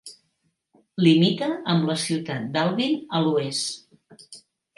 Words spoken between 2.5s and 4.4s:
d'Alvin a l'oest.